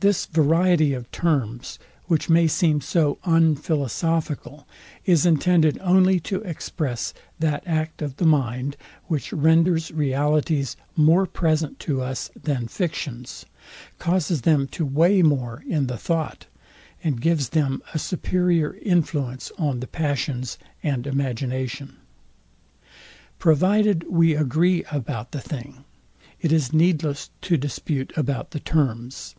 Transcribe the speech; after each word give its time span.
This 0.00 0.26
variety 0.26 0.94
of 0.94 1.10
terms, 1.10 1.76
which 2.06 2.30
may 2.30 2.46
seem 2.46 2.80
so 2.80 3.18
unphilosophical, 3.24 4.64
is 5.04 5.26
intended 5.26 5.76
only 5.80 6.20
to 6.20 6.40
express 6.42 7.12
that 7.40 7.64
act 7.66 8.00
of 8.00 8.14
the 8.18 8.24
mind, 8.24 8.76
which 9.08 9.32
renders 9.32 9.90
realities 9.90 10.76
more 10.94 11.26
present 11.26 11.80
to 11.80 12.00
us 12.00 12.30
than 12.40 12.68
fictions, 12.68 13.44
causes 13.98 14.42
them 14.42 14.68
to 14.68 14.86
weigh 14.86 15.20
more 15.20 15.64
in 15.68 15.88
the 15.88 15.98
thought, 15.98 16.46
and 17.02 17.20
gives 17.20 17.48
them 17.48 17.82
a 17.92 17.98
superior 17.98 18.76
influence 18.80 19.50
on 19.58 19.80
the 19.80 19.88
passions 19.88 20.58
and 20.80 21.08
imagination. 21.08 21.96
Provided 23.40 24.06
we 24.08 24.36
agree 24.36 24.84
about 24.92 25.32
the 25.32 25.40
thing, 25.40 25.82
it 26.40 26.52
is 26.52 26.72
needless 26.72 27.30
to 27.40 27.56
dispute 27.56 28.12
about 28.16 28.52
the 28.52 28.60
terms. 28.60 29.34